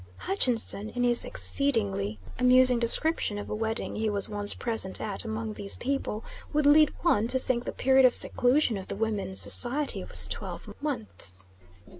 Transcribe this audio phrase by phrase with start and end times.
[0.17, 5.53] Hutchinson, in his exceedingly amusing description of a wedding he was once present at among
[5.53, 10.03] these people, would lead one to think the period of seclusion of the women's society
[10.03, 11.45] was twelve months.